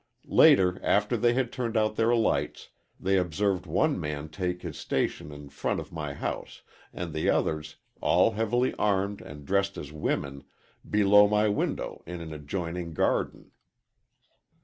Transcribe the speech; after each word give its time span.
Later, 0.29 0.79
after 0.81 1.15
they 1.15 1.33
had 1.35 1.51
turned 1.51 1.77
out 1.77 1.95
their 1.95 2.15
lights, 2.15 2.69
they 2.99 3.17
observed 3.19 3.67
one 3.67 3.99
man 3.99 4.29
take 4.29 4.63
his 4.63 4.79
station 4.79 5.31
in 5.31 5.49
front 5.49 5.79
of 5.79 5.91
my 5.91 6.15
house, 6.15 6.63
and 6.91 7.13
the 7.13 7.29
others, 7.29 7.75
all 8.01 8.31
heavily 8.31 8.73
armed 8.79 9.21
and 9.21 9.45
dressed 9.45 9.77
as 9.77 9.91
women, 9.91 10.43
below 10.89 11.27
my 11.27 11.47
window 11.49 12.01
in 12.07 12.19
an 12.19 12.33
adjoining 12.33 12.95
garden. 12.95 13.51